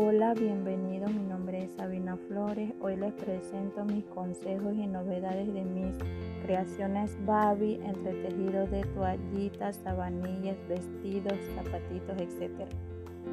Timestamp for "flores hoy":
2.28-2.94